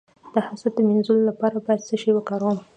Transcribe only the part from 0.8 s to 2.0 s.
مینځلو لپاره باید څه